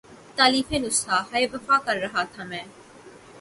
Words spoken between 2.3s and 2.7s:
تھا میں